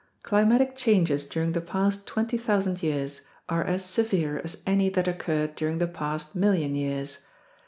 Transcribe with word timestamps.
Climatic 0.23 0.75
changes 0.75 1.25
during 1.25 1.51
the 1.51 1.61
past 1.61 2.07
20,000 2.07 2.81
years 2.81 3.21
are 3.47 3.63
as 3.63 3.85
severe 3.85 4.39
as 4.43 4.63
any 4.65 4.89
that 4.89 5.07
occurred 5.07 5.55
during 5.55 5.77
the 5.77 5.85
past 5.85 6.33
million 6.33 6.73
years. 6.73 7.19